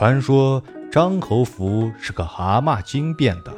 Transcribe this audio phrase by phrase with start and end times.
[0.00, 3.52] 传说张侯福是个蛤蟆精变的，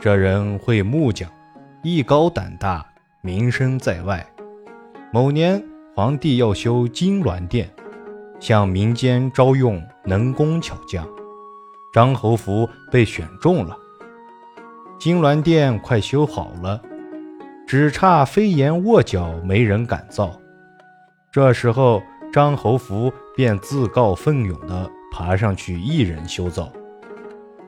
[0.00, 1.30] 这人会木匠，
[1.84, 2.84] 艺高胆大，
[3.22, 4.28] 名声在外。
[5.12, 5.64] 某年，
[5.94, 7.72] 皇帝要修金銮殿，
[8.40, 11.06] 向民间招用能工巧匠，
[11.92, 13.76] 张侯福被选中了。
[14.98, 16.82] 金銮殿快修好了，
[17.68, 20.36] 只差飞檐卧角，没人敢造。
[21.30, 22.02] 这时候，
[22.32, 26.70] 张侯福便自告奋勇地爬上去一人修造。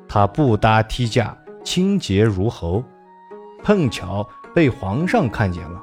[0.09, 2.83] 他不搭梯架，清洁如猴，
[3.63, 5.81] 碰巧被皇上看见了。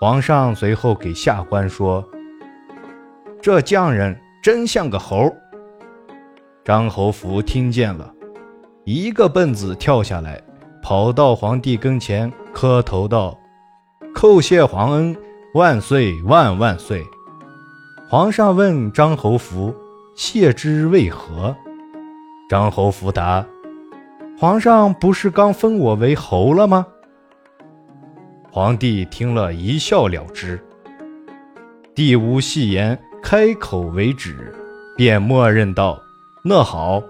[0.00, 2.06] 皇上随后给下官说
[3.42, 5.34] ：“这匠人真像个猴。”
[6.64, 8.12] 张侯福听见了，
[8.84, 10.42] 一个蹦子跳下来，
[10.82, 13.38] 跑到皇帝跟前磕头道
[14.14, 15.16] ：“叩谢皇恩，
[15.54, 17.04] 万岁万万岁！”
[18.08, 19.74] 皇上问张侯福
[20.16, 21.54] ：“谢之为何？”
[22.50, 23.46] 张侯福答
[24.36, 26.86] ：“皇上不是刚封我为侯了吗？”
[28.50, 30.58] 皇帝听了一笑了之，
[31.94, 34.54] 帝无戏言，开口为止，
[34.96, 36.00] 便默认道
[36.42, 37.02] ：“那好，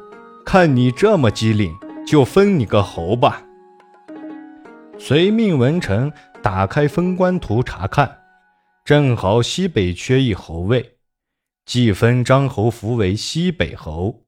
[0.45, 1.73] 看你这么机灵，
[2.05, 3.43] 就封你个侯吧。”
[4.99, 8.11] 遂命文臣打开封官图查看，
[8.85, 10.96] 正好西北缺一侯位，
[11.67, 14.25] 即封张侯福为西北侯，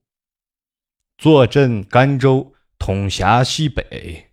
[1.16, 4.27] 坐镇甘州，统辖西北。